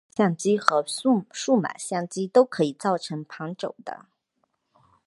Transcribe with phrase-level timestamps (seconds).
[0.15, 0.83] 光学相机和
[1.31, 4.07] 数码相机都可以造成旁轴的。